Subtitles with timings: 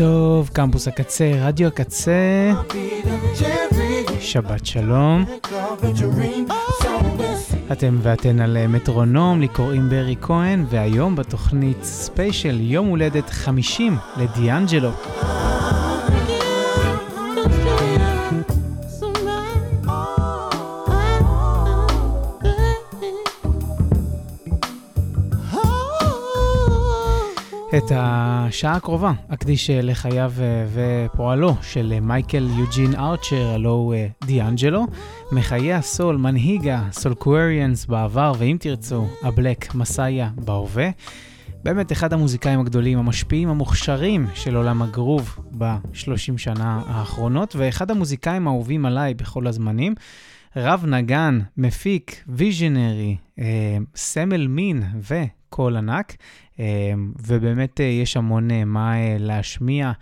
[0.00, 2.52] טוב, קמפוס הקצה, רדיו הקצה.
[4.20, 5.24] שבת שלום.
[7.72, 13.96] אתם ואתן על אה, מטרונום, לי קוראים ברי כהן, והיום בתוכנית ספיישל יום הולדת 50
[14.16, 14.90] לדיאנג'לו.
[27.84, 33.94] את השעה הקרובה אקדיש אה, לחייו אה, ופועלו של אה, מייקל יוג'ין ארצ'ר, הלו הוא
[34.24, 34.86] דיאנג'לו,
[35.32, 40.90] מחיי הסול, מנהיג הסולקווריאנס בעבר, ואם תרצו, הבלק מסאיה בהווה.
[41.64, 48.86] באמת אחד המוזיקאים הגדולים, המשפיעים, המוכשרים של עולם הגרוב בשלושים שנה האחרונות, ואחד המוזיקאים האהובים
[48.86, 49.94] עליי בכל הזמנים.
[50.56, 53.16] רב נגן, מפיק, ויז'נרי,
[53.94, 56.16] סמל מין וקול ענק.
[56.60, 59.92] אמ, ובאמת אה, יש המון אה, מה אה, להשמיע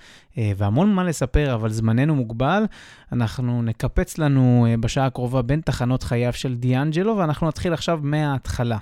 [0.56, 2.64] והמון מה לספר, אבל זמננו מוגבל.
[3.12, 8.78] אנחנו נקפץ לנו בשעה הקרובה בין תחנות חייו של דיאנג'לו, ואנחנו נתחיל עכשיו מההתחלה.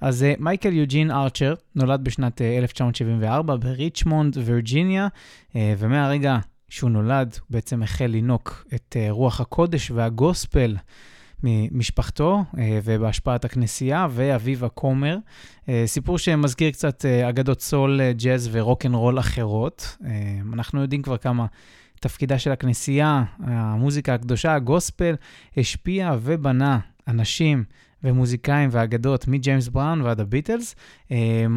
[0.00, 5.08] אז מייקל יוג'ין ארצ'ר נולד בשנת 1974 בריצ'מונד, וירג'יניה,
[5.54, 6.38] ומהרגע
[6.68, 10.76] שהוא נולד, הוא בעצם החל לינוק את רוח הקודש והגוספל
[11.42, 15.16] ממשפחתו אה, ובהשפעת הכנסייה, ואביבה כומר.
[15.68, 19.96] אה, סיפור שמזכיר קצת אה, אגדות סול, ג'אז ורוקנרול אחרות.
[20.52, 21.46] אנחנו יודעים כבר כמה
[22.00, 25.14] תפקידה של הכנסייה, המוזיקה הקדושה, הגוספל,
[25.56, 26.78] השפיע ובנה
[27.08, 27.64] אנשים
[28.04, 30.74] ומוזיקאים ואגדות מג'יימס בראון ועד הביטלס.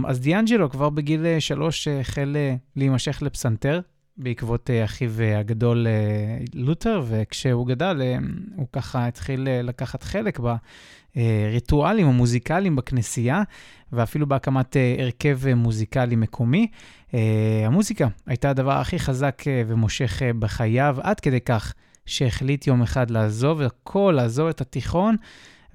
[0.07, 2.35] אז דיאנג'לו כבר בגיל שלוש החל
[2.75, 3.79] להימשך לפסנתר,
[4.17, 5.87] בעקבות אחיו הגדול
[6.53, 8.01] לותר, וכשהוא גדל,
[8.55, 10.39] הוא ככה התחיל לקחת חלק
[11.15, 13.43] בריטואלים המוזיקליים בכנסייה,
[13.91, 16.67] ואפילו בהקמת הרכב מוזיקלי מקומי.
[17.65, 21.73] המוזיקה הייתה הדבר הכי חזק ומושך בחייו, עד כדי כך
[22.05, 25.15] שהחליט יום אחד לעזוב הכל, לעזוב את התיכון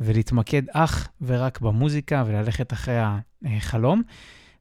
[0.00, 2.98] ולהתמקד אך ורק במוזיקה וללכת אחרי
[3.44, 4.02] החלום.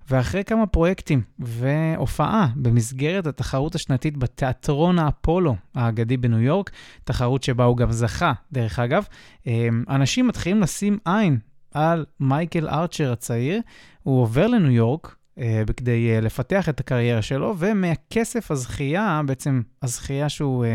[0.09, 6.71] ואחרי כמה פרויקטים והופעה במסגרת התחרות השנתית בתיאטרון האפולו האגדי בניו יורק,
[7.03, 9.05] תחרות שבה הוא גם זכה, דרך אגב,
[9.47, 11.39] אמ, אנשים מתחילים לשים עין
[11.73, 13.61] על מייקל ארצ'ר הצעיר,
[14.03, 20.29] הוא עובר לניו יורק, אה, בכדי אה, לפתח את הקריירה שלו, ומהכסף הזכייה, בעצם הזכייה
[20.29, 20.69] שהוא אה,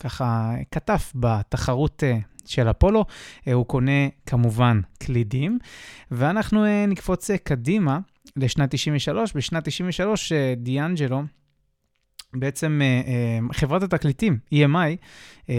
[0.00, 2.02] ככה כתב בתחרות
[2.46, 3.04] של אפולו,
[3.52, 5.58] הוא קונה כמובן קלידים,
[6.10, 7.98] ואנחנו נקפוץ קדימה
[8.36, 9.32] לשנת 93.
[9.32, 11.22] בשנת 93 דיאנג'לו,
[12.34, 12.80] בעצם
[13.52, 14.96] חברת התקליטים, EMI,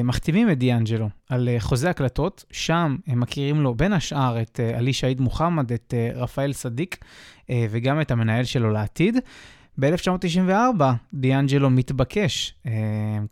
[0.03, 5.21] מחתימים את דיאנג'לו על חוזה הקלטות, שם הם מכירים לו בין השאר את עלי שהיד
[5.21, 6.97] מוחמד, את רפאל סדיק
[7.51, 9.17] וגם את המנהל שלו לעתיד.
[9.79, 10.83] ב-1994
[11.13, 12.71] דיאנג'לו מתבקש, אה,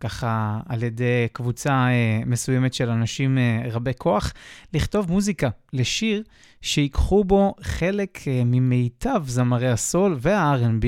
[0.00, 4.32] ככה על ידי קבוצה אה, מסוימת של אנשים אה, רבי כוח,
[4.74, 6.22] לכתוב מוזיקה לשיר
[6.60, 10.86] שיקחו בו חלק ממיטב זמרי הסול וה-R&B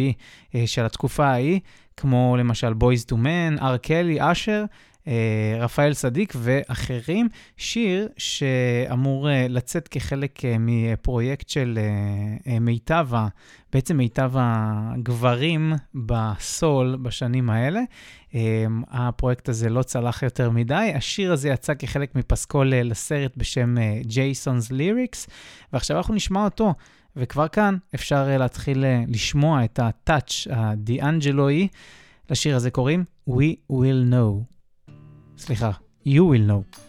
[0.66, 1.60] של התקופה ההיא,
[1.96, 4.64] כמו למשל Boys to Men, אר קלי, אשר,
[5.60, 11.78] רפאל צדיק ואחרים, שיר שאמור אה, לצאת כחלק אה, מפרויקט של
[12.60, 13.08] מיטב,
[13.72, 17.80] בעצם מיטב הגברים בסול בשנים האלה.
[18.90, 20.92] הפרויקט הזה לא צלח יותר מדי.
[20.94, 25.26] השיר הזה יצא כחלק מפסקול לסרט בשם ג'ייסונס ליריקס,
[25.72, 26.74] ועכשיו אנחנו נשמע אותו.
[27.16, 31.68] וכבר כאן אפשר להתחיל לשמוע את הטאץ' הדיאנג'לואי.
[32.30, 34.55] לשיר הזה קוראים We Will Know.
[35.37, 35.71] סליחה,
[36.07, 36.84] you will know.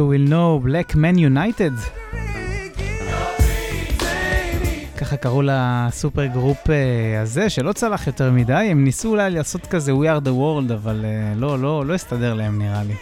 [0.00, 1.72] You Will Know, Black Men United.
[4.96, 6.70] ככה קראו ל super group uh,
[7.22, 11.04] הזה, שלא צלח יותר מדי, הם ניסו אולי לעשות כזה We are the world, אבל
[11.04, 12.94] uh, לא, לא, לא הסתדר להם נראה לי.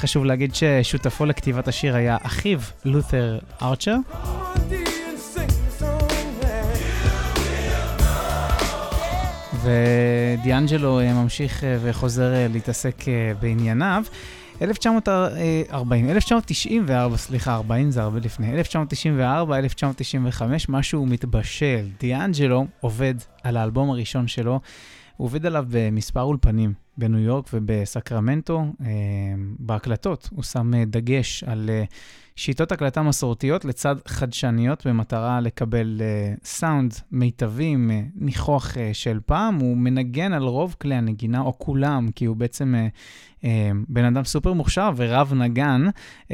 [0.00, 3.96] חשוב להגיד ששותפו לכתיבת השיר היה אחיו, לותר ארצ'ר.
[9.62, 12.94] ודיאנג'לו אה, ממשיך אה, וחוזר אה, להתעסק
[13.40, 14.04] בענייניו.
[14.62, 21.86] 1940, 1994, סליחה, 40 זה הרבה לפני, 1994, 1995, משהו מתבשל.
[22.00, 24.60] דיאנג'לו עובד על האלבום הראשון שלו,
[25.16, 28.64] הוא עובד עליו במספר אולפנים בניו יורק ובסקרמנטו.
[29.58, 31.70] בהקלטות הוא שם דגש על
[32.36, 37.78] שיטות הקלטה מסורתיות לצד חדשניות במטרה לקבל uh, סאונד מיטבי, uh,
[38.14, 39.58] ניחוח uh, של פעם.
[39.58, 43.46] הוא מנגן על רוב כלי הנגינה, או כולם, כי הוא בעצם uh, uh,
[43.88, 46.28] בן אדם סופר מוכשר ורב נגן, אה,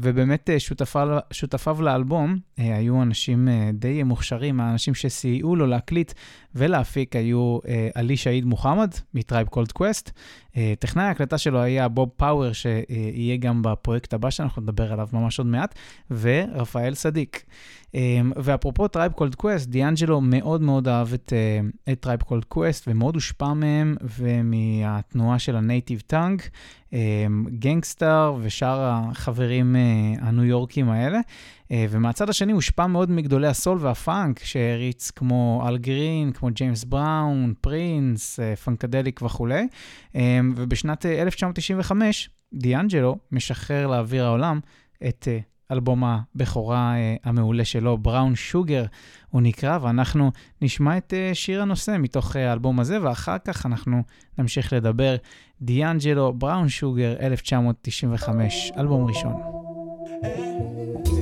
[0.00, 6.12] ובאמת אה, שותפיו, שותפיו לאלבום אה, היו אנשים אה, די מוכשרים, האנשים שסייעו לו להקליט
[6.54, 10.10] ולהפיק היו אה, עלי שהיד מוחמד מ Tribe Called Quest.
[10.78, 15.46] טכנאי ההקלטה שלו היה בוב פאוור, שיהיה גם בפרויקט הבא שאנחנו נדבר עליו ממש עוד
[15.46, 15.74] מעט,
[16.10, 17.44] ורפאל סדיק.
[17.94, 21.32] אמ, ואפרופו Tribe Called Quest, דיאנג'לו מאוד מאוד אהב את,
[21.88, 26.42] אה, Tribe Called Quest ומאוד הושפע מהם ומהתנועה של ה Native Tongues,
[27.48, 29.80] Gang Starr ושאר החברים אה,
[30.20, 31.18] הניו יורקים האלה.
[31.72, 37.54] אה, ומהצד השני הושפע מאוד מגדולי הסול והפאנק שהעריץ כמו אל גרין, כמו ג'יימס בראון,
[37.60, 39.66] פרינס, Funkadelic וכולי.
[40.56, 44.60] ובשנת 1995 דיאנג'לו משחרר לאוויר העולם
[45.08, 45.28] את
[45.72, 46.94] אלבום הבכורה
[47.24, 48.84] המעולה שלו, Brown Sugar,
[49.30, 50.30] הוא נקרא, ואנחנו
[50.62, 54.02] נשמע את שיר הנושא מתוך האלבום הזה, ואחר כך אנחנו
[54.38, 55.16] נמשיך לדבר.
[55.62, 59.32] דיאנג'לו, בראון שוגר, 1995, אלבום ראשון.
[60.22, 61.17] about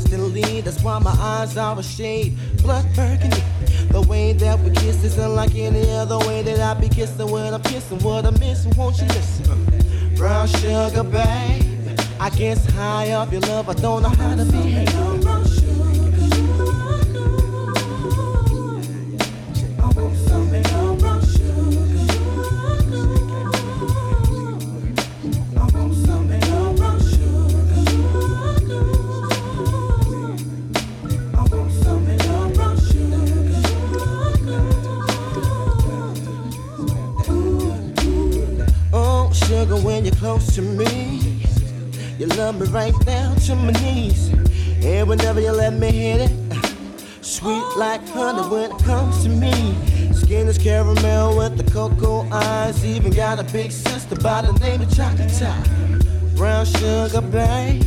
[0.00, 0.60] constantly.
[0.60, 3.42] That's why my eyes are a shade blood burgundy.
[3.90, 7.52] The way that we kiss isn't like any other way that I be kissing when
[7.52, 7.98] I'm kissing.
[8.00, 10.14] What I'm missing, won't you listen?
[10.16, 11.98] Brown sugar, babe.
[12.20, 15.09] I guess high up your love, I don't know how to behave.
[52.72, 52.86] Cocoa.
[52.86, 55.66] Even got a big sister by the name of Chocolate Top.
[56.36, 57.82] Brown sugar, babe.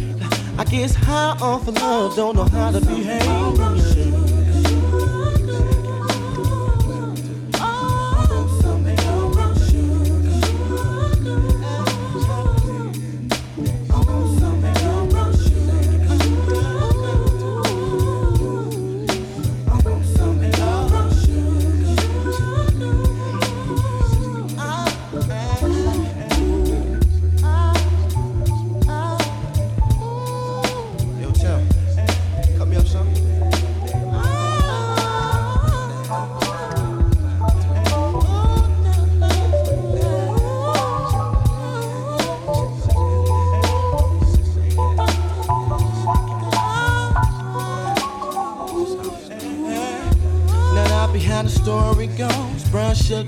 [0.58, 3.93] I guess high off of love, don't know how to behave.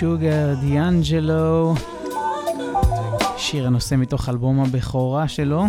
[0.00, 1.74] Sugar, דיאנג'לו,
[3.36, 5.64] שיר הנושא מתוך אלבום הבכורה שלו.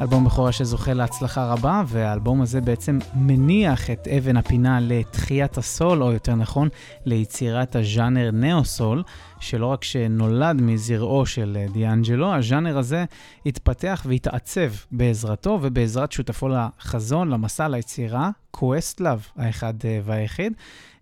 [0.00, 6.12] אלבום בכורה שזוכה להצלחה רבה, והאלבום הזה בעצם מניח את אבן הפינה לתחיית הסול, או
[6.12, 6.68] יותר נכון,
[7.04, 9.02] ליצירת הז'אנר neo-soul,
[9.40, 13.04] שלא רק שנולד מזרעו של דיאנג'לו, הז'אנר הזה
[13.46, 19.74] התפתח והתעצב בעזרתו ובעזרת שותפו לחזון, למסע, ליצירה, קווסטלאב האחד
[20.04, 20.52] והיחיד.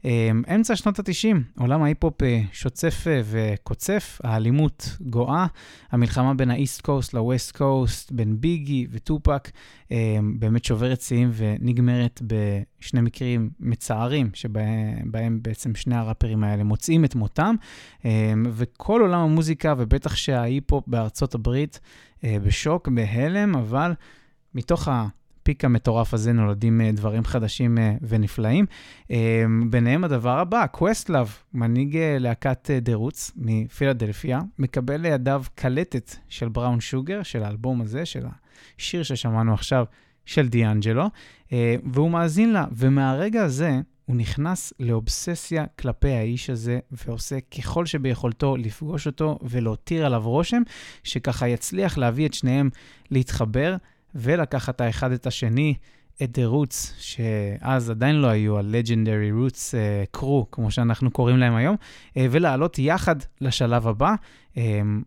[0.04, 5.46] אמ, אמצע שנות ה-90, עולם ההיפ-הופ אה, שוצף אה, וקוצף, האלימות גואה,
[5.90, 9.50] המלחמה בין ה East Coast ל West Coast, בין ביגי וטופק,
[9.90, 17.14] אמ, באמת שוברת שיאים ונגמרת בשני מקרים מצערים, שבהם בעצם שני הראפרים האלה מוצאים את
[17.14, 17.54] מותם,
[18.04, 18.10] אמ,
[18.52, 21.80] וכל עולם המוזיקה, ובטח שההיפ-הופ בארצות הברית,
[22.24, 23.92] אה, בשוק, בהלם, אבל
[24.54, 25.06] מתוך ה...
[25.42, 28.66] הפיק המטורף הזה נולדים אה, דברים חדשים אה, ונפלאים.
[29.10, 36.80] אה, ביניהם הדבר הבא, קווסטלאב, מנהיג להקת The Roots מפילדלפיה, מקבל לידיו קלטת של Brown
[36.80, 38.26] Sugar, של האלבום הזה, של
[38.78, 39.84] השיר ששמענו עכשיו,
[40.26, 41.06] של דיאנג'לו,
[41.92, 49.06] והוא מאזין לה, ומהרגע הזה הוא נכנס לאובססיה כלפי האיש הזה, ועושה ככל שביכולתו לפגוש
[49.06, 50.62] אותו ולהותיר עליו רושם,
[51.02, 52.70] שככה יצליח להביא את שניהם
[53.10, 53.76] להתחבר.
[54.14, 55.74] ולקחת האחד את השני,
[56.22, 61.54] את The Roots, שאז עדיין לא היו ה-Legendary Roots uh, Crew, כמו שאנחנו קוראים להם
[61.54, 64.14] היום, uh, ולעלות יחד לשלב הבא.
[64.54, 64.56] Um,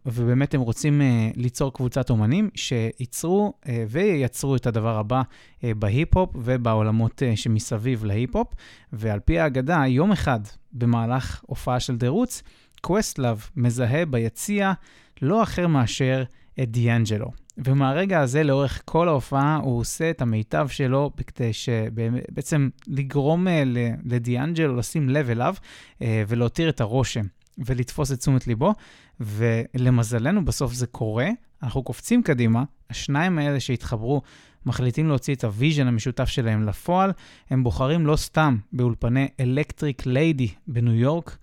[0.05, 1.03] ובאמת הם רוצים uh,
[1.35, 8.47] ליצור קבוצת אומנים שייצרו uh, וייצרו את הדבר הבא uh, בהיפ-הופ ובעולמות uh, שמסביב להיפ-הופ.
[8.93, 10.39] ועל פי האגדה, יום אחד
[10.73, 12.41] במהלך הופעה של The Roots,
[12.81, 14.73] קווסטלאב מזהה ביציע
[15.21, 16.23] לא אחר מאשר
[16.63, 17.31] את דיאנג'לו.
[17.57, 23.63] ומהרגע הזה, לאורך כל ההופעה, הוא עושה את המיטב שלו בכדי שבעצם לגרום אה,
[24.05, 25.55] לדיאנג'לו לשים לב אליו
[26.01, 27.25] אה, ולהותיר את הרושם
[27.57, 28.73] ולתפוס את תשומת ליבו,
[29.19, 31.29] ולמזלנו בסוף זה קורה,
[31.63, 34.21] אנחנו קופצים קדימה, השניים האלה שהתחברו
[34.65, 37.11] מחליטים להוציא את ה vision המשותף שלהם לפועל,
[37.49, 41.37] הם בוחרים לא סתם באולפני Electric Lady בניו יורק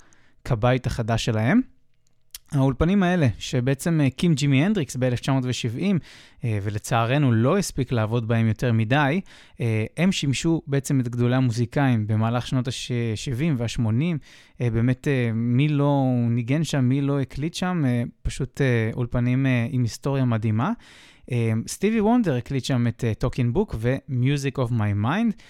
[0.45, 1.61] כבית החדש שלהם.
[2.53, 5.83] האולפנים האלה, שבעצם הקים אה, ג'ימי הנדריקס ב-1970,
[6.45, 9.21] אה, ולצערנו לא הספיק לעבוד בהם יותר מדי,
[9.61, 13.83] אה, הם שימשו בעצם את גדולי המוזיקאים במהלך שנות ה-70 וה-80.
[14.61, 17.85] באמת, מי לא ניגן שם, מי לא הקליט שם,
[18.23, 18.61] פשוט
[18.95, 20.73] אולפנים עם היסטוריה מדהימה.
[21.67, 25.43] סטיבי וונדר הקליט שם את Talking Book ו-Music of My Mind,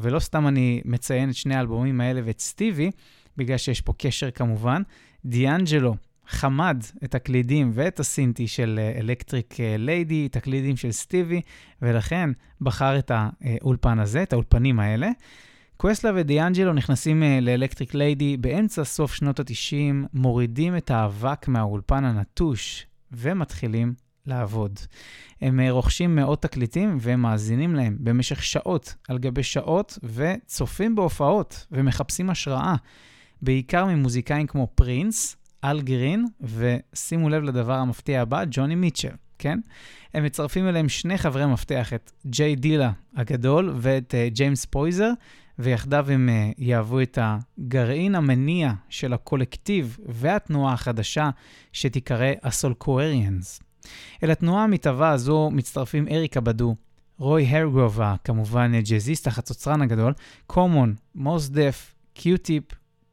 [0.00, 2.90] ולא סתם אני מציין את שני האלבומים האלה ואת סטיבי,
[3.36, 4.82] בגלל שיש פה קשר כמובן.
[5.24, 5.94] דיאנג'לו
[6.26, 11.40] חמד את הקלידים ואת הסינטי של Electric אה, ליידי, את הקלידים של סטיבי,
[11.82, 12.30] ולכן
[12.60, 15.10] בחר את האולפן הזה, את האולפנים האלה.
[15.76, 22.04] קווסטלאב ודיאנג'לו נכנסים אה, ל Electric Lady באמצע סוף שנות ה-90, מורידים את האבק מהאולפן
[22.04, 23.94] הנטוש ומתחילים
[24.26, 24.78] לעבוד.
[25.40, 32.30] הם אה, רוכשים מאות תקליטים ומאזינים להם במשך שעות על גבי שעות וצופים בהופעות ומחפשים
[32.30, 32.74] השראה,
[33.42, 39.58] בעיקר ממוזיקאים כמו פרינס, אל גרין, ושימו לב לדבר המפתיע הבא, ג'וני מיטשל, כן?
[40.14, 45.10] הם מצרפים אליהם שני חברי מפתח, את ג'יי דילה הגדול ואת אה, ג'יימס פויזר,
[45.58, 51.30] ויחדיו הם אה, יהוו את הגרעין המניע של הקולקטיב והתנועה החדשה
[51.72, 53.60] שתיקרא הסולקואריאנס.
[54.22, 56.76] אל התנועה המתהווה הזו מצטרפים אריקה בדו,
[57.18, 60.12] רוי הרגובה, כמובן ג'אזיסט החצוצרן הגדול,
[60.46, 62.64] קומון, מוס דף, קיוטיפ,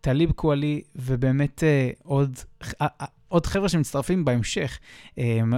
[0.01, 4.79] טליב קואלי, ובאמת uh, עוד, uh, uh, עוד חבר'ה שמצטרפים בהמשך,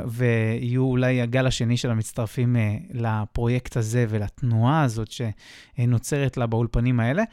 [0.08, 2.56] ויהיו אולי הגל השני של המצטרפים
[2.94, 7.24] לפרויקט הזה ולתנועה הזאת שנוצרת לה באולפנים האלה,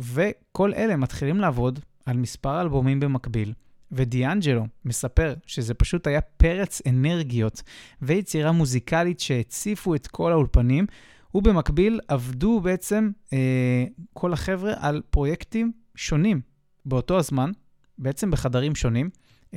[0.00, 3.52] וכל אלה מתחילים לעבוד על מספר אלבומים במקביל.
[3.92, 7.62] ודיאנג'לו מספר שזה פשוט היה פרץ אנרגיות
[8.02, 10.86] ויצירה מוזיקלית שהציפו את כל האולפנים,
[11.34, 16.40] ובמקביל עבדו בעצם אה, כל החבר'ה על פרויקטים שונים
[16.86, 17.50] באותו הזמן,
[17.98, 19.10] בעצם בחדרים שונים.
[19.54, 19.56] אמ,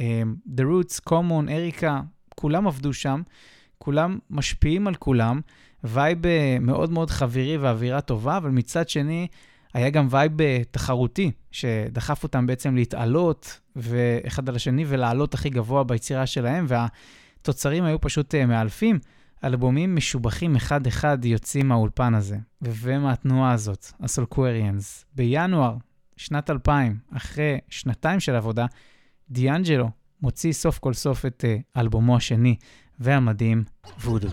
[0.58, 2.02] The Roots, Common, אריקה,
[2.36, 3.22] כולם עבדו שם,
[3.78, 5.42] כולם משפיעים על כולם,
[5.84, 9.28] vibe אה, מאוד מאוד חברי ואווירה טובה, אבל מצד שני,
[9.74, 15.84] היה גם vibe אה, תחרותי, שדחף אותם בעצם להתעלות ואחד על השני ולעלות הכי גבוה
[15.84, 19.00] ביצירה שלהם, והתוצרים היו פשוט אה, מאלפים.
[19.44, 25.06] אלבומים משובחים אחד-אחד יוצאים מהאולפן הזה, ומהתנועה הזאת, ה Soulquarians.
[25.16, 25.76] בינואר
[26.18, 28.66] שנת 2000, אחרי שנתיים של עבודה,
[29.30, 29.90] דיאנג'לו
[30.22, 32.56] מוציא סוף כל סוף את אה, אלבומו השני
[33.00, 33.64] והמדהים,
[34.00, 34.30] וודו.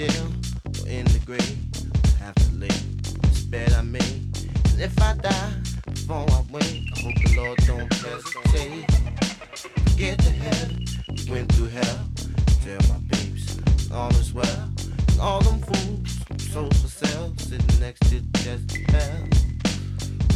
[0.00, 0.32] jail
[0.80, 1.58] or in the grave,
[2.04, 2.68] I have to lay
[3.22, 4.22] this bed I made.
[4.72, 5.52] And if I die
[5.84, 8.86] before I wake, I hope the Lord don't hesitate.
[9.98, 10.86] Get to heaven,
[11.28, 12.00] went through hell.
[12.64, 13.60] Tell my babes,
[13.92, 14.68] all is well.
[15.10, 19.28] And all them fools, sold for sale, sitting next to Jezebel.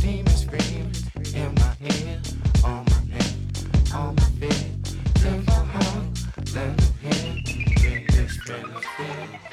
[0.03, 0.93] Demons scream
[1.35, 2.21] in my ear,
[2.65, 3.49] on my name,
[3.95, 4.75] on my fear.
[5.25, 6.05] Live my heart,
[6.53, 7.33] let them hear,
[7.77, 9.44] get this benefit.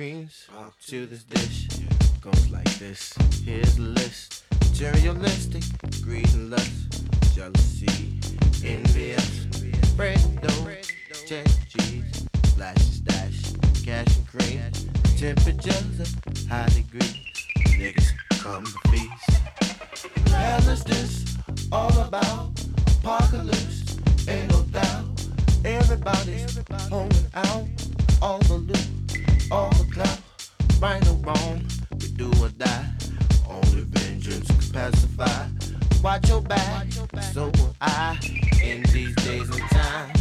[0.00, 0.48] Greens
[0.86, 1.68] to this dish.
[2.22, 3.12] Goes like this.
[3.44, 4.44] Here's the list.
[4.50, 5.62] Materialistic,
[6.00, 8.18] greed and lust, jealousy,
[8.64, 9.44] envious,
[9.98, 10.72] bread dough,
[11.26, 13.52] check cheese, flash and stash,
[13.84, 14.72] cash and cream,
[15.18, 17.20] temperatures of high degrees.
[17.76, 18.10] Niggas
[18.42, 20.28] come to feast.
[20.28, 21.36] Hell is this
[21.70, 22.58] all about?
[23.00, 25.26] Apocalypse, ain't no doubt.
[25.62, 26.58] Everybody's
[26.88, 27.68] holding out
[28.22, 28.99] all the loot,
[29.50, 30.20] all the clout,
[30.80, 31.64] right or wrong,
[32.00, 32.86] we do or die.
[33.48, 35.46] Only vengeance can pacify.
[36.02, 36.86] Watch your back,
[37.32, 38.18] so will I.
[38.62, 40.14] In these days and time,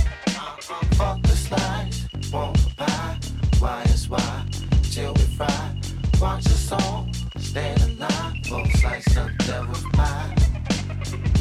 [0.94, 3.20] fuck the slides, the pie.
[3.60, 4.46] Why is why?
[4.84, 5.80] Till we fry.
[6.20, 8.36] Watch the song, stay alive.
[8.50, 10.36] Both slice of devil's pie.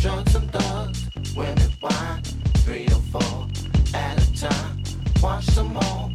[0.00, 2.22] Drugs and thugs, women wine,
[2.64, 3.48] three or four
[3.94, 4.82] at a time.
[5.22, 6.12] Watch them all,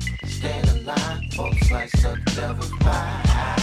[0.86, 3.62] lie, folks like the devil pie.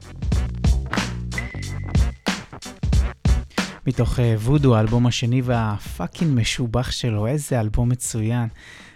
[3.87, 8.47] מתוך אה, וודו, האלבום השני והפאקינג משובח שלו, איזה אלבום מצוין.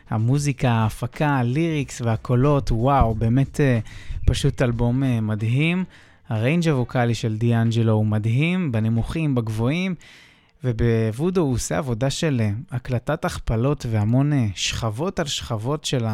[0.10, 3.80] המוזיקה, ההפקה, הליריקס והקולות, וואו, באמת אה,
[4.26, 5.84] פשוט אלבום אה, מדהים.
[6.30, 9.96] הריינג' הווקאלי של דיאנג'לו הוא מדהים, בנמוכים, בגבוהים,
[10.64, 16.06] ובוודו הוא עושה עבודה של אה, הקלטת הכפלות והמון אה, שכבות על שכבות של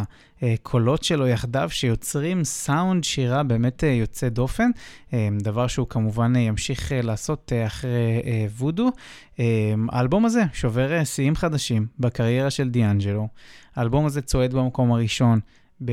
[0.42, 4.72] הקולות שלו יחדיו, שיוצרים סאונד שירה באמת אה, יוצא דופן,
[5.14, 8.92] אה, דבר שהוא כמובן אה, ימשיך אה, לעשות אה, אחרי אה, וודו.
[9.40, 9.46] אה,
[9.90, 13.28] האלבום הזה שובר אה, שיאים חדשים בקריירה של דיאנג'לו.
[13.76, 15.40] האלבום הזה צועד במקום הראשון.
[15.86, 15.92] ב,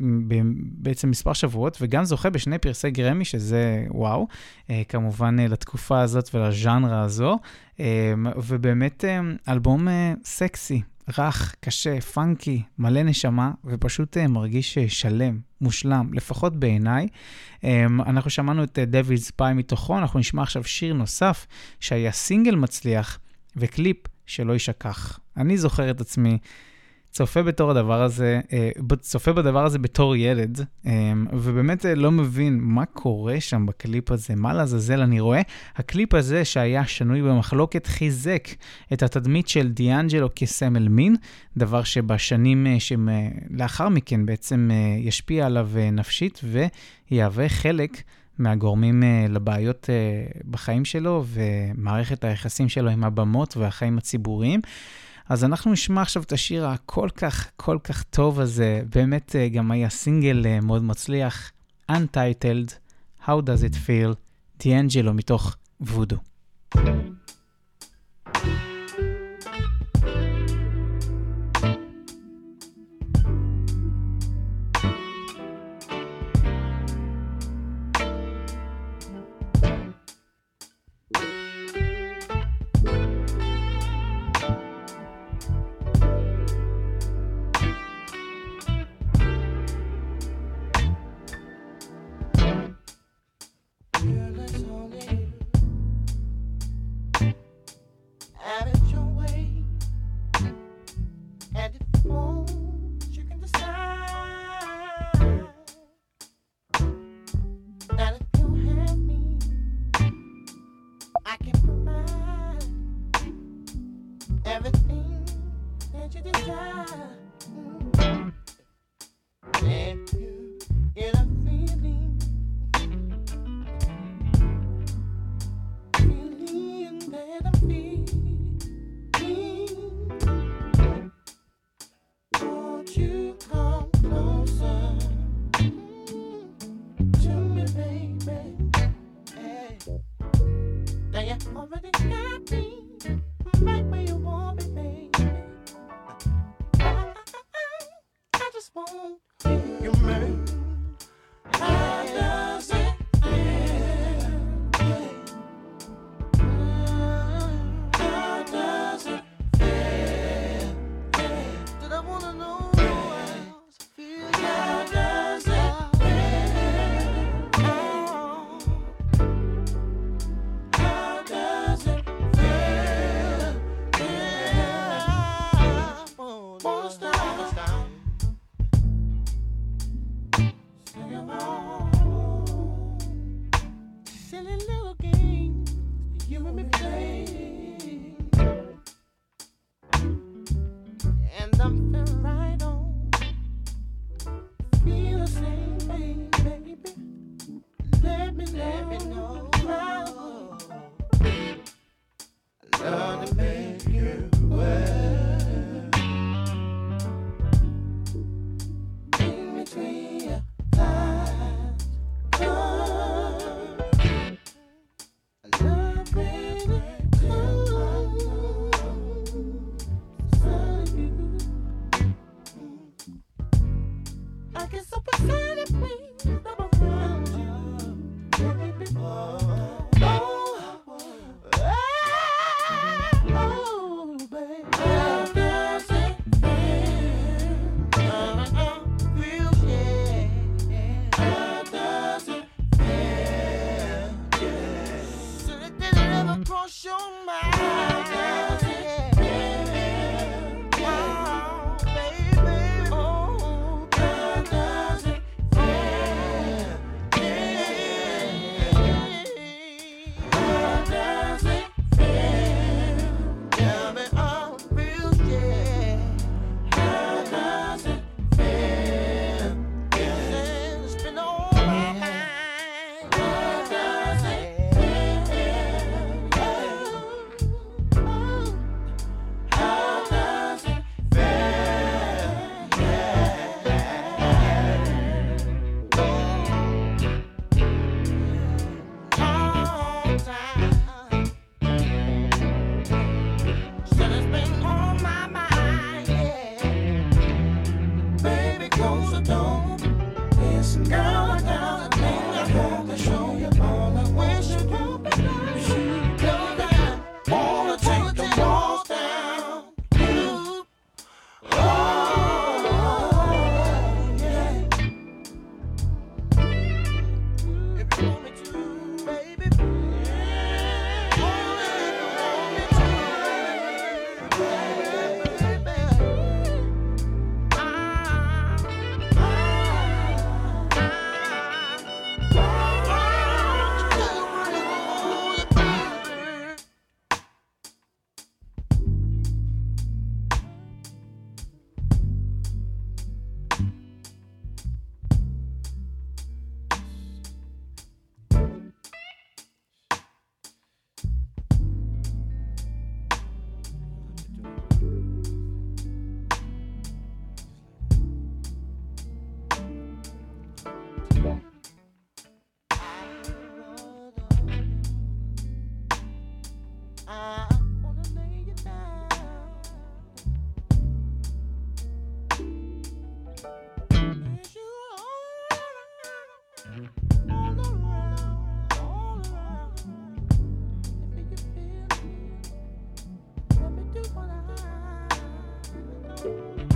[0.00, 4.26] ב, בעצם מספר שבועות, וגם זוכה בשני פרסי גרמי, שזה וואו,
[4.70, 7.38] אה, כמובן אה, לתקופה הזאת ולז'אנרה הזו,
[7.80, 9.04] אה, ובאמת
[9.48, 9.88] אלבום
[10.24, 10.82] סקסי.
[11.18, 17.08] רך, קשה, פאנקי, מלא נשמה, ופשוט מרגיש שלם, מושלם, לפחות בעיניי.
[18.06, 21.46] אנחנו שמענו את Devil's Pie מתוכו, אנחנו נשמע עכשיו שיר נוסף
[21.80, 23.18] שהיה סינגל מצליח
[23.56, 25.18] וקליפ שלא יישכח.
[25.36, 26.38] אני זוכר את עצמי
[27.10, 28.70] צופה בתור הדבר הזה, אה,
[29.00, 34.34] צופה בדבר הזה בתור ילד, אה, ובאמת אה, לא מבין מה קורה שם בקליפ הזה,
[34.36, 35.40] מה לעזאזל אני רואה.
[35.76, 38.48] הקליפ הזה שהיה שנוי במחלוקת חיזק
[38.92, 41.16] את התדמית של דיאנג'לו כסמל מין,
[41.56, 46.40] דבר שבשנים שלאחר מכן בעצם ישפיע עליו נפשית
[47.10, 48.02] ויהווה חלק
[48.38, 49.88] מהגורמים לבעיות
[50.50, 54.60] בחיים שלו ומערכת היחסים שלו עם הבמות והחיים הציבוריים.
[55.30, 59.70] אז אנחנו נשמע עכשיו את השיר הכל כך, כל כך טוב הזה, באמת אה, גם
[59.70, 61.52] היה סינגל אה, מאוד מצליח,
[61.90, 62.70] Untitled,
[63.26, 64.14] How Does It Feel,
[64.58, 66.16] דיאנג'לו מתוך וודו.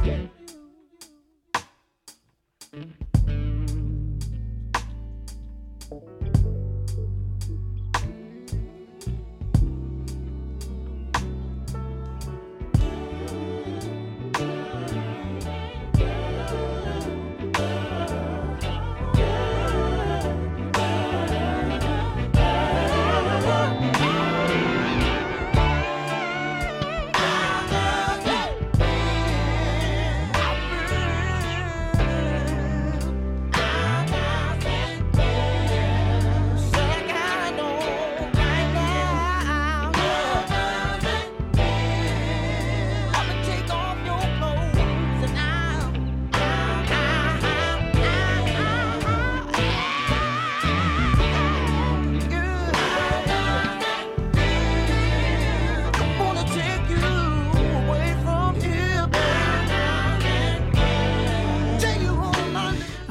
[0.04, 0.33] Yeah.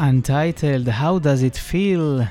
[0.09, 2.23] Untitled, How does it feel?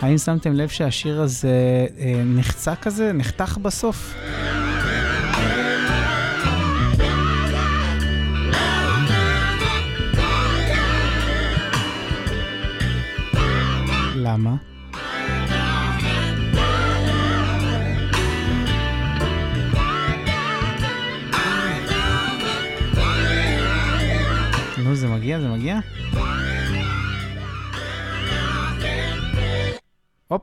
[0.00, 4.14] האם שמתם לב שהשיר הזה אה, נחצה כזה, נחתך בסוף?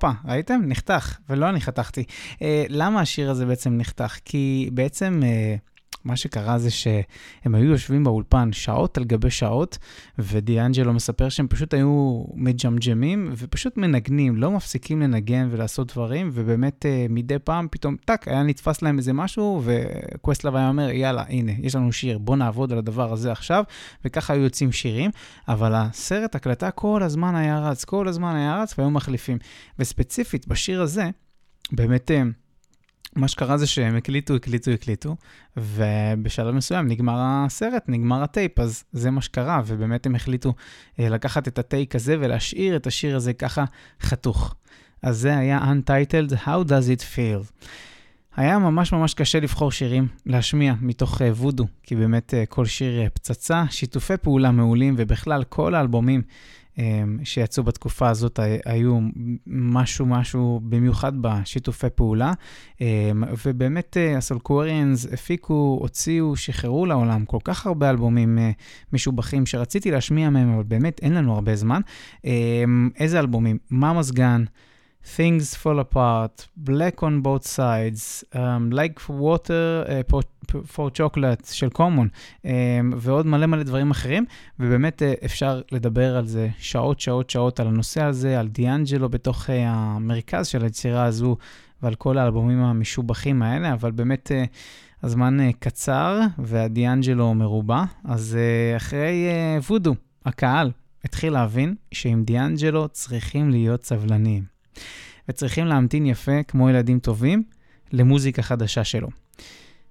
[0.04, 0.62] הופה, ראיתם?
[0.66, 2.04] נחתך, ולא אני חתכתי.
[2.41, 4.18] אה, למה השיר הזה בעצם נחתך?
[4.26, 5.56] כי בעצם אה,
[6.04, 9.78] מה שקרה זה שהם היו יושבים באולפן שעות על גבי שעות,
[10.20, 17.06] ודיאנג'לו מספר שהם פשוט היו מג'מג'מים ופשוט מנגנים, לא מפסיקים לנגן ולעשות דברים, ובאמת אה,
[17.10, 21.76] מדי פעם פתאום, טאק, היה נתפס להם איזה משהו, וקווסטלב היה אומר, יאללה, הנה, יש
[21.76, 23.64] לנו שיר, בוא נעבוד על הדבר הזה עכשיו,
[24.06, 25.12] וככה היו יוצאים שירים,
[25.47, 29.38] אבל הסרט הקלטה כל הזמן היה רץ, כל הזמן היה רץ, והיו מחליפים.
[29.80, 31.10] וספציפית, בשיר הזה,
[31.72, 32.12] באמת...
[33.18, 35.16] אה, מה שקרה זה שהם הקליטו, הקליטו, הקליטו,
[35.57, 40.53] ובשלב מסוים נגמר הסרט, נגמר הטייפ, אז זה מה שקרה, ובאמת הם החליטו
[40.99, 43.66] אה, לקחת את הטייק הזה ולהשאיר את השיר הזה ככה
[44.01, 44.55] חתוך.
[45.01, 47.66] אז זה היה Untitled, How does it feel?
[48.36, 53.09] היה ממש ממש קשה לבחור שירים להשמיע מתוך אה, Voodoo, כי באמת אה, כל שיר
[53.14, 56.22] פצצה, שיתופי פעולה מעולים, ובכלל כל האלבומים
[57.24, 58.99] שיצאו בתקופה הזאת היו
[59.47, 62.34] משהו משהו במיוחד בשיתופי פעולה,
[62.82, 62.88] אמ,
[63.45, 68.51] ובאמת אה, הסולקווריאנס הפיקו, הוציאו, שחררו לעולם כל כך הרבה אלבומים אה,
[68.93, 71.82] משובחים שרציתי להשמיע מהם, אבל באמת אין לנו הרבה זמן.
[72.26, 73.57] אמ, איזה אלבומים?
[73.69, 74.43] מה מזגן?
[75.04, 80.22] Things Fall Apart, Black on Both Sides, um, Like Water uh,
[80.66, 82.08] for Chocolate של common,
[82.43, 82.47] um,
[82.97, 84.26] ועוד מלא מלא דברים אחרים,
[84.60, 89.45] ובאמת uh, אפשר לדבר על זה שעות, שעות, שעות על הנושא הזה, על דיאנג'לו בתוך
[89.45, 91.38] uh, המרכז של היצירה הזו,
[91.84, 94.47] ועל כל האלבומים המשובחים האלה, אבל באמת uh,
[95.04, 99.95] הזמן uh, קצר והדיאנג'לו מרובע, אז uh, אחרי uh, וודו,
[100.26, 100.72] הקהל
[101.06, 104.51] התחיל להבין שעם דיאנג'לו צריכים להיות סבלניים.
[105.30, 107.43] וצריכים להמתין יפה, כמו ילדים טובים,
[107.91, 109.07] למוזיקה חדשה שלו.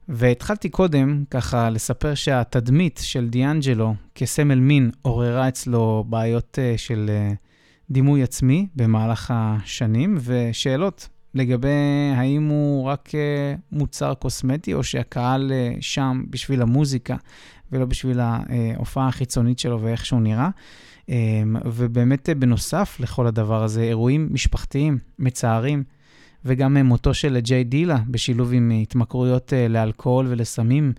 [0.09, 7.37] והתחלתי קודם ככה לספר שהתדמית של דיאנג'לו כסמל מין עוררה אצלו בעיות uh, של uh,
[7.91, 15.77] דימוי עצמי במהלך השנים, ושאלות לגבי האם הוא רק uh, מוצר קוסמטי, או שהקהל uh,
[15.81, 17.17] שם בשביל המוזיקה
[17.73, 20.49] ולא בשביל ההופעה החיצונית שלו ואיך שהוא נראה.
[21.11, 25.85] אמ, ובאמת אה, בנוסף לכל הדבר הזה, אירועים משפחתיים מצערים,
[26.45, 30.93] וגם אה, מותו של ג'יי דילה בשילוב עם התמכרויות אה, לאלכוהול ולסמים,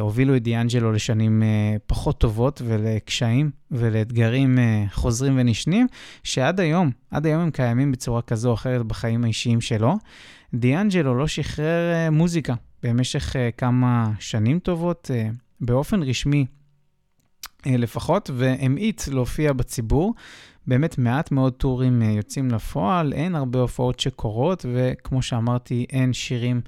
[0.00, 1.42] הובילו את דיאנג'לו לשנים
[1.86, 4.58] פחות טובות ולקשיים ולאתגרים
[4.92, 5.86] חוזרים ונשנים,
[6.22, 9.94] שעד היום, עד היום הם קיימים בצורה כזו או אחרת בחיים האישיים שלו.
[10.54, 15.10] דיאנג'לו לא שחרר מוזיקה במשך כמה שנים טובות.
[15.60, 16.46] באופן רשמי
[17.66, 20.14] אה, לפחות, והמעיט להופיע בציבור.
[20.66, 26.60] באמת מעט מאוד טורים אה, יוצאים לפועל, אין הרבה הופעות שקורות, וכמו שאמרתי, אין שירים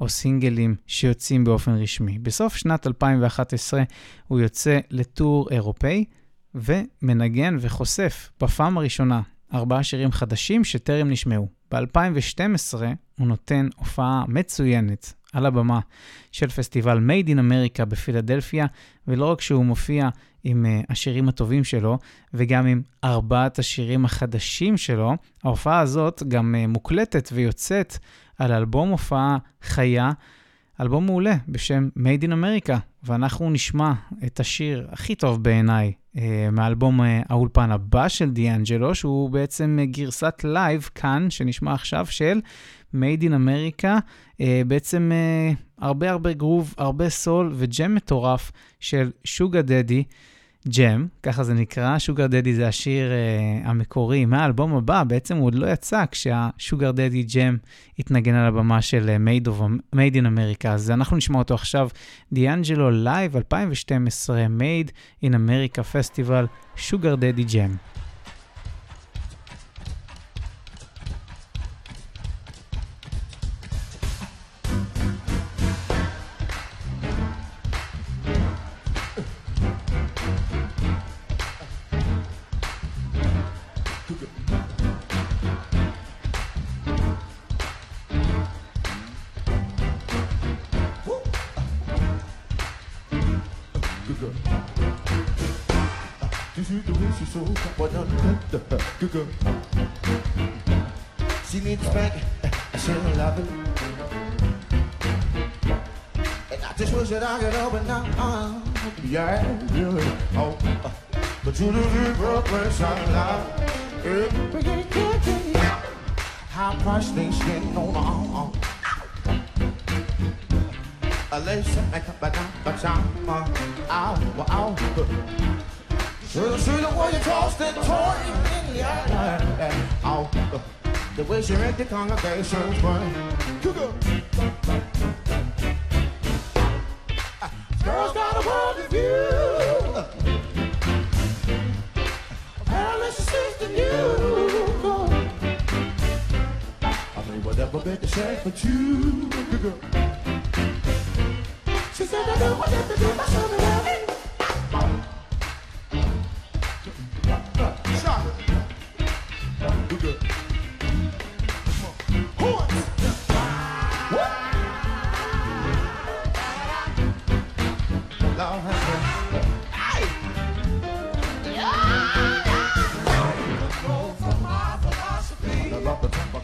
[0.00, 2.18] או סינגלים שיוצאים באופן רשמי.
[2.18, 3.82] בסוף שנת 2011
[4.28, 6.04] הוא יוצא לטור אירופאי,
[6.54, 9.20] ומנגן וחושף בפעם הראשונה
[9.54, 11.48] ארבעה שירים חדשים שטרם נשמעו.
[11.72, 12.74] ב-2012
[13.18, 15.80] הוא נותן הופעה מצוינת על הבמה
[16.32, 18.66] של פסטיבל Made in America בפילדלפיה,
[19.08, 20.08] ולא רק שהוא מופיע
[20.44, 21.98] עם אה, השירים הטובים שלו,
[22.34, 25.12] וגם עם ארבעת השירים החדשים שלו,
[25.44, 27.98] ההופעה הזאת גם אה, מוקלטת ויוצאת
[28.38, 30.12] על אלבום הופעה חיה
[30.80, 33.92] אלבום מעולה בשם Made in America, ואנחנו נשמע
[34.26, 35.92] את השיר הכי טוב בעיניי
[36.52, 42.40] מהאלבום אה, האולפן הבא של דיאנג'לו, שהוא בעצם גרסת לייב כאן, שנשמע עכשיו, של
[42.94, 44.00] Made in America,
[44.40, 50.04] אה, בעצם אה, הרבה הרבה גרוב, הרבה סול וג'ם מטורף של Sugar Daddy.
[50.68, 55.54] ג'ם, ככה זה נקרא, Sugar Daddy זה השיר אה, המקורי מהאלבום הבא, בעצם הוא עוד
[55.54, 57.56] לא יצא כשה Sugar Daddy Jam
[57.98, 59.62] התנגן על הבמה של אה, Made, of,
[59.94, 61.88] Made in America, אז אנחנו נשמע אותו עכשיו,
[62.32, 64.90] דיאנג'לו לייב 2012, Made
[65.24, 67.93] in America Festival, Sugar Daddy Jam.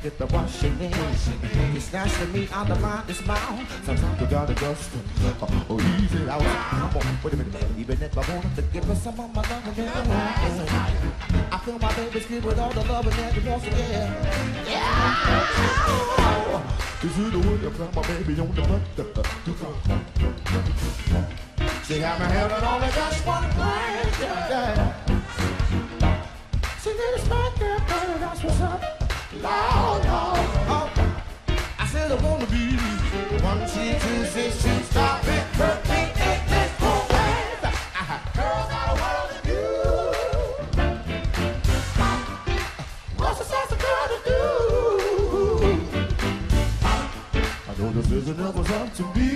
[0.02, 0.92] Get the washing in.
[1.76, 3.66] It's nice to me on the line, it's mine.
[3.84, 6.40] Sometimes you gotta just uh, oh, easy out.
[6.40, 9.42] Come on, wait a minute, even if I wanted to give her some of my
[9.42, 9.88] love then
[11.52, 13.70] I feel my baby's good with all the love and that he wants to.
[14.70, 14.90] Yeah.
[17.02, 18.82] Is the way I found my baby on the butt.
[21.86, 24.20] She got my head on only just one place.
[24.20, 24.94] Yeah.
[26.82, 28.99] She did a smack girl, girl, that's what's up.
[29.32, 30.90] Long, long.
[31.78, 32.74] I said I wanna be
[33.40, 36.18] one, three, two, six, two, stop it, perfect.
[38.34, 39.30] Girls world.
[43.18, 44.42] What's a sassy girl to do?
[47.68, 47.74] I
[48.96, 49.30] to me.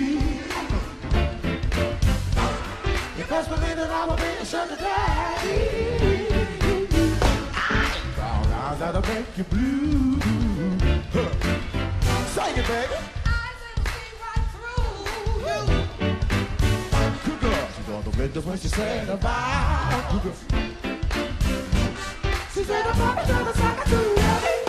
[3.17, 4.45] You best believe that I'm a man,
[4.77, 5.94] daddy
[8.95, 10.19] that'll make you blue.
[11.13, 11.29] Huh.
[12.27, 12.95] Sing it, baby.
[17.25, 17.69] Good girl.
[17.77, 20.13] She's on the window when she said about.
[20.13, 20.35] Good girl.
[22.55, 23.27] She said about
[23.57, 24.64] suck it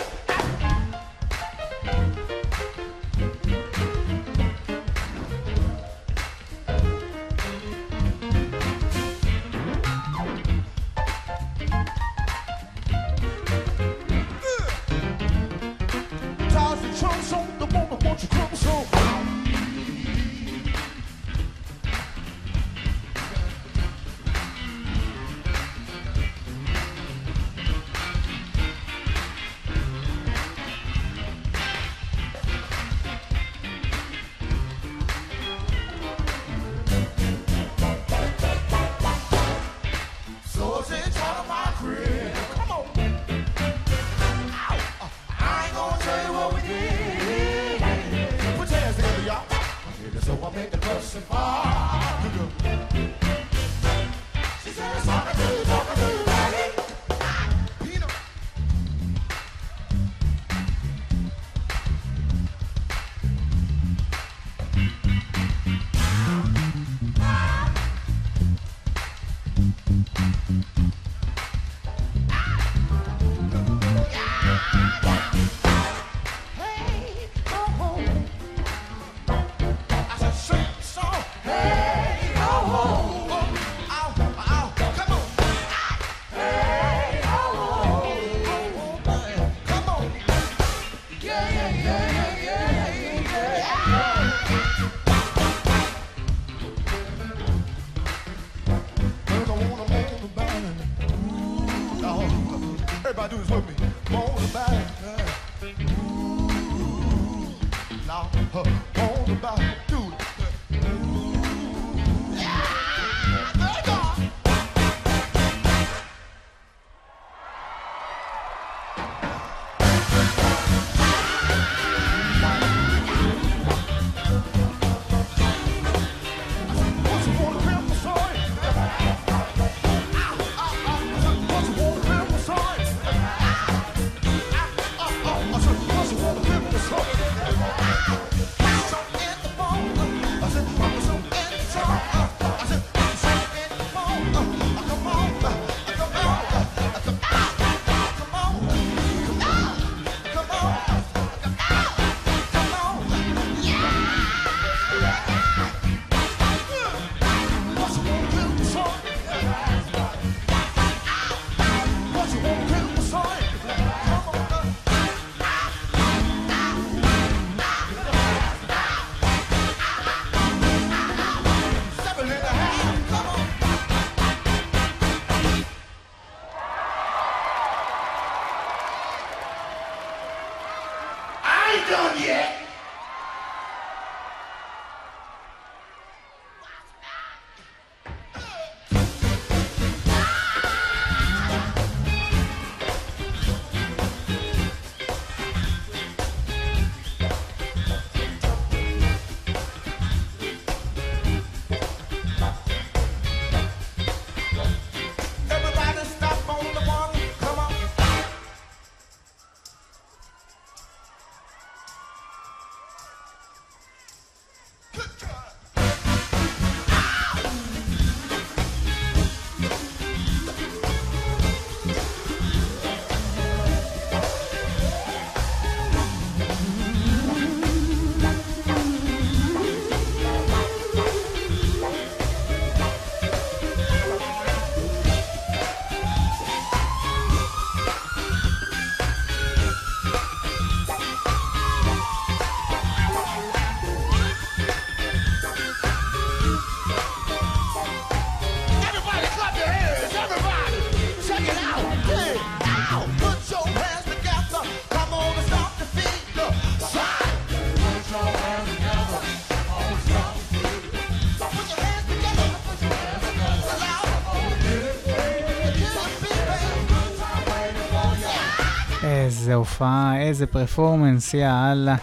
[269.26, 271.96] איזה הופעה, איזה פרפורמנס, יאללה.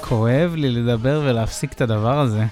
[0.00, 2.44] כואב לי לדבר ולהפסיק את הדבר הזה.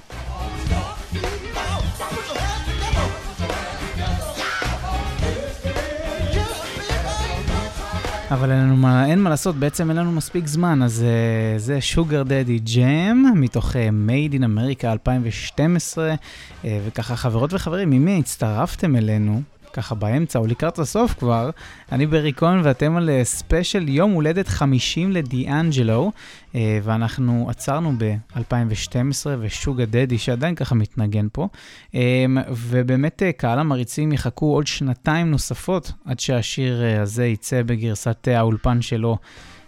[8.31, 11.81] אבל אין, לנו מה, אין מה לעשות, בעצם אין לנו מספיק זמן, אז uh, זה
[11.81, 13.75] שוגר דדי ג'ם, מתוך uh,
[14.09, 19.43] Made in America 2012, uh, וככה חברות וחברים, אם הצטרפתם אלינו,
[19.77, 21.51] ככה באמצע או לקראת הסוף כבר,
[21.93, 26.13] אני בריקון ואתם על ספיישל יום הולדת 50 לדיאנג'לו,
[26.55, 31.49] אה, ואנחנו עצרנו ב-2012 ושוגה דדי שעדיין ככה מתנגן פה,
[31.95, 38.29] אה, ובאמת אה, קהל המריצים יחכו עוד שנתיים נוספות עד שהשיר אה, הזה יצא בגרסת
[38.29, 39.19] אה, האולפן שלו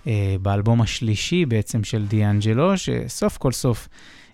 [0.07, 3.89] אה, באלבום השלישי בעצם של דיאנג'לו, שסוף כל סוף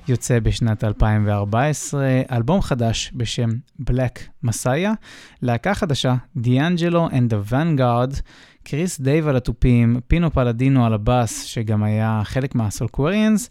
[0.09, 3.48] יוצא בשנת 2014, אלבום חדש בשם
[3.80, 4.94] Black Messiah,
[5.42, 8.20] להקה חדשה, דיאנג'לו and the Vanguard,
[8.62, 13.50] קריס דייב על התופים, פינו פלדינו על הבאס, שגם היה חלק מה Soulquarians.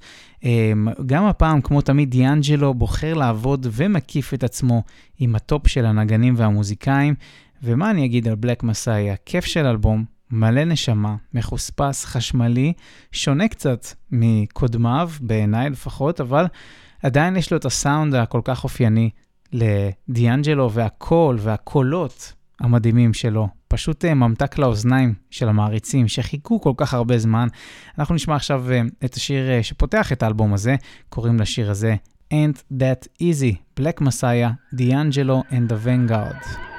[1.05, 4.83] גם הפעם, כמו תמיד, דיאנג'לו בוחר לעבוד ומקיף את עצמו
[5.19, 7.15] עם הטופ של הנגנים והמוזיקאים.
[7.63, 9.15] ומה אני אגיד על Black Messiah?
[9.25, 10.05] כיף של אלבום,
[10.35, 12.73] מלא נשמה, מחוספס, חשמלי,
[13.11, 16.45] שונה קצת מקודמיו, בעיניי לפחות, אבל
[17.03, 19.09] עדיין יש לו את הסאונד הכל כך אופייני
[19.51, 23.47] לדיאנג'לו והקול והקולות המדהימים שלו.
[23.67, 27.47] פשוט אה, ממתק לאוזניים של המעריצים שחיכו כל כך הרבה זמן.
[27.99, 30.75] אנחנו נשמע עכשיו אה, את השיר אה, שפותח את האלבום הזה,
[31.09, 31.95] קוראים לשיר הזה
[32.31, 36.72] Ain't That Easy, Black Messiah, D'Angelo and the Vanguard.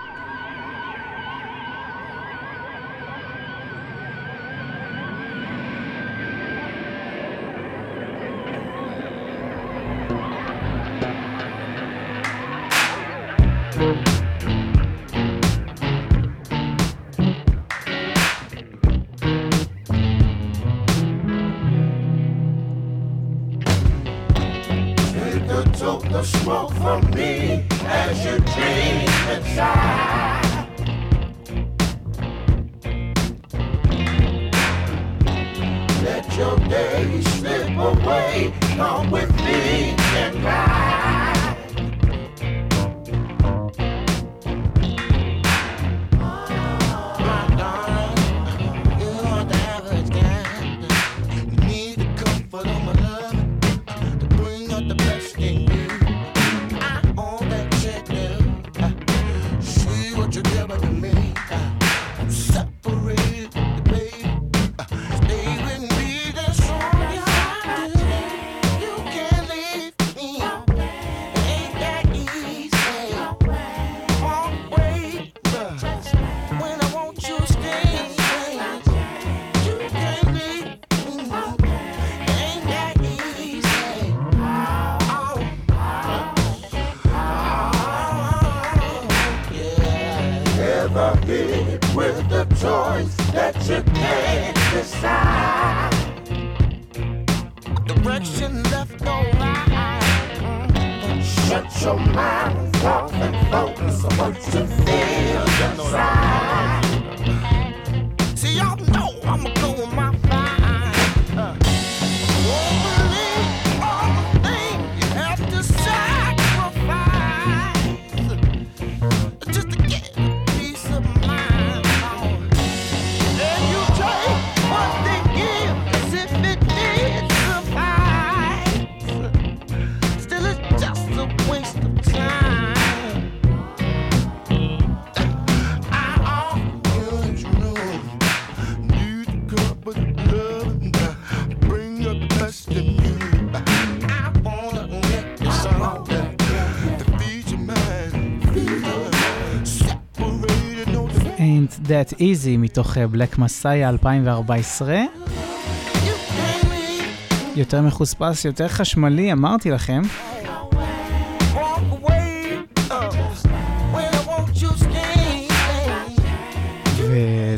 [152.05, 154.95] That Easy מתוך אה, Black Messiah 2014.
[154.95, 160.03] You can't leave, יותר מחוספס, יותר חשמלי, אמרתי לכם.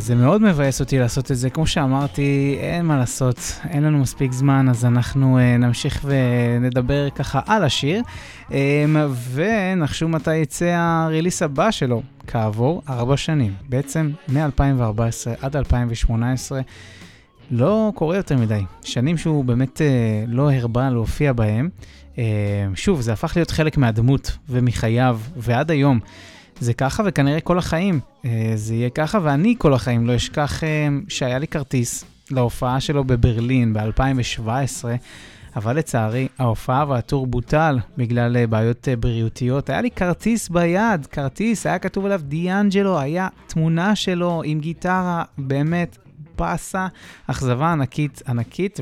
[0.07, 1.51] וזה מאוד מבאס אותי לעשות את זה.
[1.51, 3.39] כמו שאמרתי, אין מה לעשות,
[3.69, 8.03] אין לנו מספיק זמן, אז אנחנו uh, נמשיך ונדבר ככה על השיר.
[8.49, 8.53] Um,
[9.33, 13.53] ונחשו מתי יצא הריליס הבא שלו, כעבור ארבע שנים.
[13.69, 16.61] בעצם מ-2014 עד 2018.
[17.51, 18.63] לא קורה יותר מדי.
[18.85, 21.69] שנים שהוא באמת אה, לא הרבה להופיע בהם.
[22.19, 22.25] אה,
[22.75, 26.01] שוב, זה הפך להיות חלק מהדמות ומחייו, ועד היום
[26.61, 30.89] זה ככה, וכנראה כל החיים אה, זה יהיה ככה, ואני כל החיים לא אשכח אה,
[31.09, 34.85] שהיה לי כרטיס להופעה שלו בברלין ב-2017.
[35.57, 39.71] אבל לצערי, ההופעה והטור בוטל בגלל אה, בעיות בריאותיות.
[39.71, 45.99] היה לי כרטיס ביד, כרטיס, היה כתוב עליו דיאנג'לו, היה תמונה שלו עם גיטרה, באמת
[46.39, 46.87] באסה,
[47.27, 48.81] אכזבה ענקית ענקית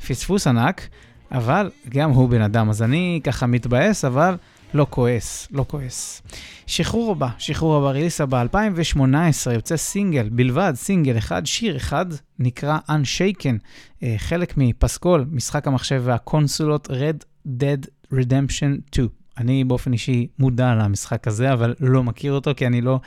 [0.00, 0.88] ופספוס ענק,
[1.32, 4.36] אבל גם הוא בן אדם, אז אני ככה מתבאס, אבל
[4.74, 6.22] לא כועס, לא כועס.
[6.66, 12.06] שחרור הבא, שחרור הבא, ריליס הבא, 2018, יוצא סינגל, בלבד, סינגל אחד, שיר אחד,
[12.38, 13.58] נקרא Unshaken,
[14.02, 19.21] אה, חלק מפסקול, משחק המחשב והקונסולות Red Dead Redemption 2.
[19.38, 23.00] אני באופן אישי מודע למשחק הזה, אבל לא מכיר אותו, כי אני לא,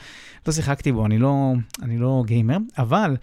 [0.46, 1.52] לא שיחקתי בו, אני לא,
[1.82, 3.16] אני לא גיימר, אבל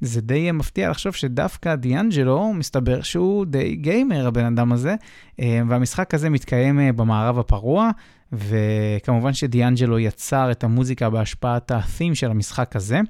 [0.00, 4.94] זה די מפתיע לחשוב שדווקא דיאנג'לו, מסתבר שהוא די גיימר, הבן אדם הזה,
[5.40, 7.90] אה, והמשחק הזה מתקיים אה, במערב הפרוע,
[8.32, 13.00] וכמובן שדיאנג'לו יצר את המוזיקה בהשפעת ה-theme של המשחק הזה.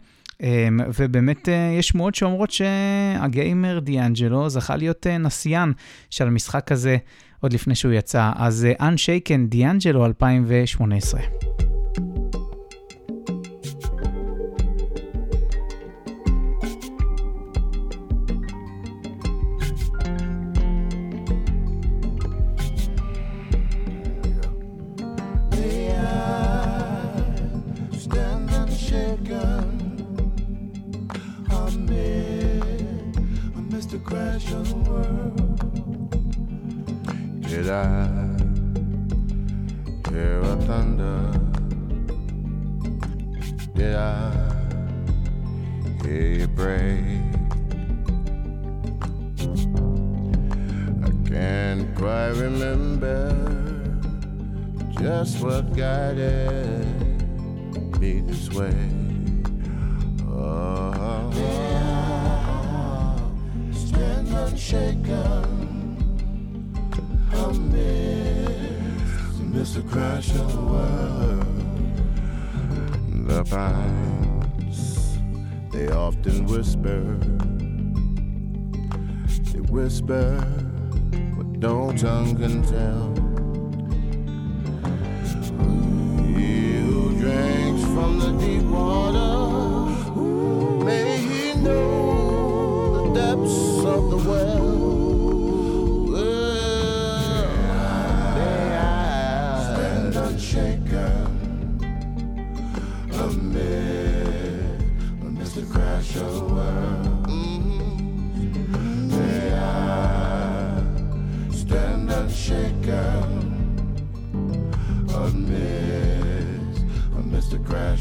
[0.42, 0.68] אה,
[0.98, 5.72] ובאמת יש שמועות שאומרות שהגיימר דיאנג'לו זכה להיות נסיין
[6.10, 6.96] של המשחק הזה
[7.40, 8.30] עוד לפני שהוא יצא.
[8.36, 11.20] אז Unshaken דיאנג'לו 2018.
[25.50, 25.92] May I
[28.04, 29.68] stand unshaken
[31.50, 33.16] amid
[33.58, 33.98] a Mr.
[34.08, 35.55] Crash of the world?
[37.48, 38.08] Did I
[40.10, 41.32] hear a thunder?
[43.74, 44.32] Did I
[46.02, 47.22] hear you pray?
[51.04, 53.30] I can't quite remember
[55.00, 56.84] just what guided
[58.00, 58.74] me this way.
[60.28, 61.30] Oh,
[63.72, 65.65] stand unshaken
[67.44, 69.88] amidst Mr.
[69.90, 71.46] Crash of the world.
[73.28, 75.18] The pines,
[75.72, 77.18] they often whisper.
[79.52, 80.38] They whisper
[81.36, 83.25] what no tongue can tell.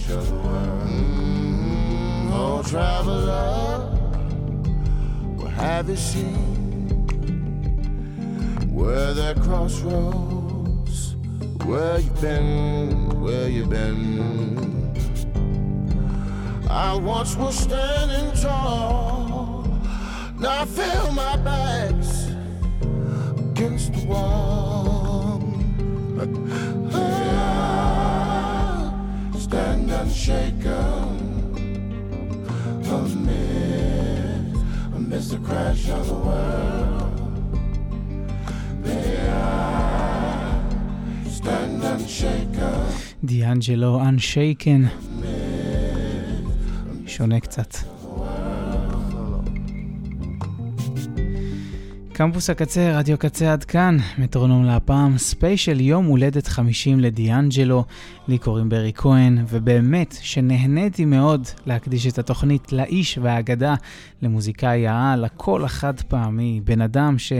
[0.05, 0.13] Mr.
[0.13, 0.87] Crash of the world.
[0.87, 3.79] Mm, oh, traveler,
[5.37, 6.35] what have you seen?
[8.73, 11.15] Where there crossroads,
[11.65, 14.93] where you been, where you been?
[16.69, 19.63] I once was standing tall,
[20.39, 22.27] now I feel my back's
[23.37, 25.41] against the wall.
[30.01, 31.09] Unshaken
[32.97, 34.55] amid,
[34.95, 37.19] amidst the crash of the world.
[38.83, 42.85] May I stand unshaken.
[43.23, 44.87] דיאנג'לו Unshaken.
[47.07, 47.75] שונה קצת.
[52.17, 57.83] קמפוס הקצה, רדיו קצה עד כאן, מטרונום להפעם, ספיישל יום הולדת 50 לדיאנג'לו,
[58.27, 63.75] לי קוראים ברי כהן, ובאמת שנהניתי מאוד להקדיש את התוכנית לאיש והאגדה,
[64.21, 67.33] למוזיקאי העל, הקול החד פעמי, בן אדם ש...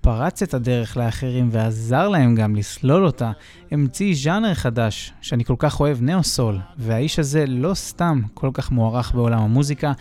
[0.00, 3.32] פרץ את הדרך לאחרים ועזר להם גם לסלול אותה,
[3.70, 9.14] המציא ז'אנר חדש שאני כל כך אוהב, נאו-סול, והאיש הזה לא סתם כל כך מוערך
[9.14, 9.92] בעולם המוזיקה,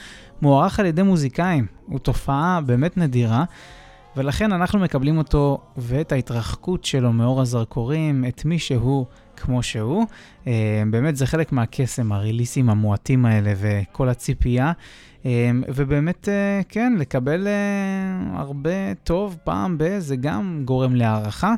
[0.42, 3.44] מוערך על ידי מוזיקאים, הוא תופעה באמת נדירה.
[4.18, 9.06] ולכן אנחנו מקבלים אותו ואת ההתרחקות שלו מאור הזרקורים, את מי שהוא
[9.38, 10.06] כמו שהוא.
[10.48, 14.72] אה, באמת זה חלק מהקסם, הריליסים המועטים האלה וכל הציפייה.
[15.26, 17.48] אה, ובאמת, אה, כן, לקבל
[18.34, 21.56] הרבה טוב פעם ב- זה גם גורם להערכה.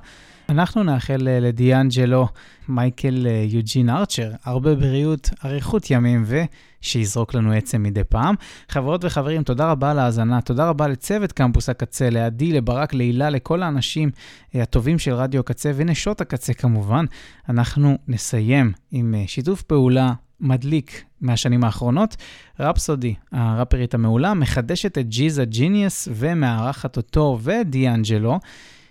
[0.49, 2.27] אנחנו נאחל לדיאנג'לו
[2.67, 8.35] מייקל יוג'ין ארצ'ר הרבה בריאות, אריכות ימים ושיזרוק לנו עצם מדי פעם.
[8.69, 13.63] חברות וחברים, תודה רבה על ההאזנה, תודה רבה לצוות קמפוס הקצה, לעדי, לברק, להילה, לכל
[13.63, 14.11] האנשים
[14.53, 17.05] הטובים של רדיו הקצה ונשות הקצה כמובן.
[17.49, 22.15] אנחנו נסיים עם שיתוף פעולה מדליק מהשנים האחרונות.
[22.59, 28.39] Rapsody, הראפרית המעולה, מחדשת את GZA Genius ומארחת אותו ודיאנג'לו.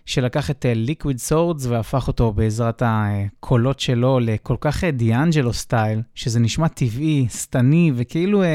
[0.07, 6.41] שלקח את Liquid אה, Swords והפך אותו בעזרת הקולות שלו לכל כך דיאנג'לו style, שזה
[6.41, 8.47] נשמע טבעי, שטני וכאילו אה,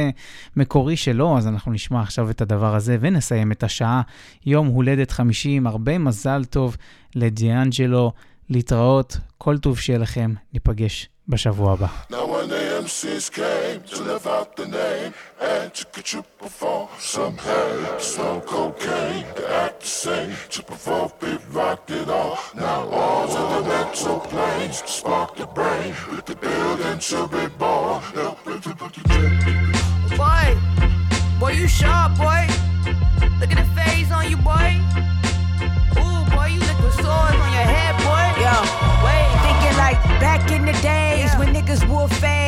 [0.56, 4.02] מקורי שלו, אז אנחנו נשמע עכשיו את הדבר הזה ונסיים את השעה.
[4.46, 6.78] יום הולדת 50, הרבה מזל טוב
[7.16, 8.12] לדיאנג'לו,
[8.50, 11.88] להתראות, כל טוב שיהיה לכם, ניפגש בשבוע הבא.
[12.82, 17.38] Now when the MCs came to live out the name and to triple for some
[17.38, 22.40] hay, smoke cocaine, to act the same, to provoke, we rocked it all.
[22.56, 28.02] Now all to the mental planes, spark the brain, with the building to be born.
[28.16, 29.04] Help it to put the
[30.18, 30.58] Boy,
[31.40, 32.48] boy, you sharp, boy.
[33.40, 34.82] Look at the phase on you, boy.
[36.02, 38.26] Ooh, boy, you liquid swords on your head, boy.
[38.42, 38.56] Yo,
[39.06, 42.41] wait, thinking like back in the days when niggas wore fades,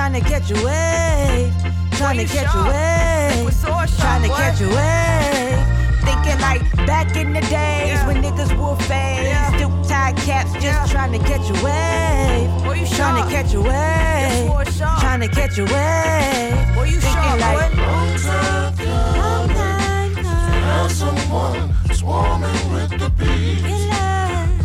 [0.00, 1.52] trying to catch a wave,
[1.98, 3.60] trying to catch a wave,
[3.98, 5.60] trying to catch a wave.
[6.06, 11.12] Thinking like back in the days when niggas wore fades, suit tie caps, just trying
[11.12, 14.66] to catch a wave, trying to catch a wave,
[15.00, 16.56] trying to catch a wave.
[17.04, 18.76] Thinking like long time
[19.18, 20.24] coming.
[20.24, 23.62] Now someone swarming with the bees.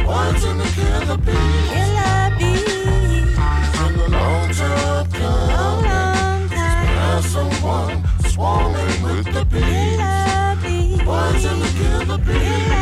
[0.07, 2.24] One's in the killer bees.
[7.75, 9.97] Someone swarming with the bees.
[12.07, 12.75] The bees.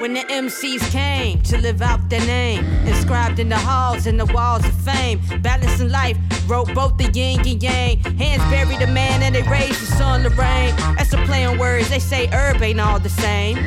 [0.00, 4.24] When the MCs came to live out their name, inscribed in the halls and the
[4.26, 6.16] walls of fame, balancing life,
[6.48, 7.98] wrote both the yin and yang.
[8.16, 10.74] Hands buried a man and they raised the sun to rain.
[10.96, 13.58] That's a play on words, they say herb ain't all the same.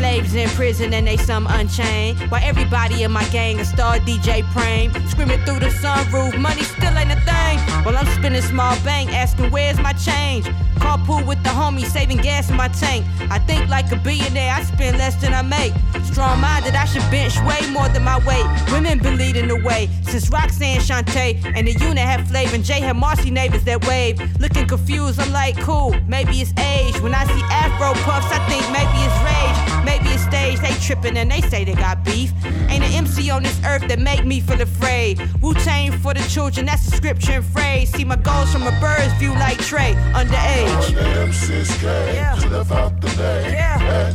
[0.00, 2.18] Slaves in prison and they some unchained.
[2.30, 6.96] While everybody in my gang a star DJ Prame, screaming through the sunroof, money still
[6.96, 7.58] ain't a thing.
[7.84, 10.46] While I'm spinning small bank, asking where's my change.
[10.76, 13.04] Carpool with the homies, saving gas in my tank.
[13.30, 15.74] I think like a billionaire, I spend less than I make.
[16.06, 18.46] Strong minded, I should bench way more than my weight.
[18.72, 22.54] Women been leading the way since Roxanne Shante and the unit had flavor.
[22.54, 24.18] And Jay had Marcy neighbors that wave.
[24.40, 26.98] Looking confused, I'm like, cool, maybe it's age.
[27.00, 29.80] When I see Afro puffs, I think maybe it's rage.
[29.90, 32.32] Maybe it's stage, they trippin' and they say they got beef.
[32.68, 35.20] Ain't an MC on this earth that make me feel afraid.
[35.42, 37.90] Wu Tang for the children, that's a scripture and phrase.
[37.90, 40.92] See my goals from a bird's view like Trey, underage.
[41.82, 42.36] Yeah.
[42.36, 43.52] To live out the day.
[43.52, 44.14] Yeah.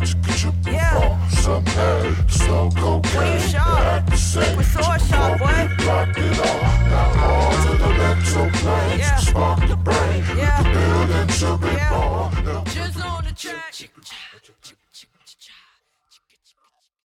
[0.65, 1.29] yeah.
[1.29, 3.39] Some hay, slow cocaine.
[3.49, 4.09] Sharp.
[4.35, 5.85] Liquid source sharp, boy.
[5.85, 6.61] Locked it all.
[6.91, 8.99] Now all to the mental planes.
[8.99, 9.17] Yeah.
[9.17, 10.23] Spark the brain.
[10.37, 10.63] Yeah.
[10.63, 12.65] The building to be born.
[12.65, 14.34] Just on the track.